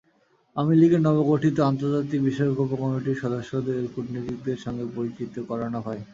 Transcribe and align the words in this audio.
আওয়ামী 0.55 0.75
লীগের 0.77 1.01
নবগঠিত 1.03 1.55
আন্তর্জাতিক 1.69 2.19
বিষয়ক 2.29 2.57
উপকমিটির 2.65 3.21
সদস্যদের 3.23 3.79
কূটনীতিকদের 3.93 4.57
সঙ্গে 4.65 4.85
পরিচিত 4.95 5.33
করানো 5.49 5.79
হয়। 5.81 6.01